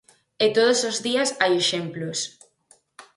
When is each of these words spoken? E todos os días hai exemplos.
E 0.45 0.45
todos 0.55 0.79
os 0.89 0.97
días 1.07 1.29
hai 1.41 1.51
exemplos. 1.61 2.19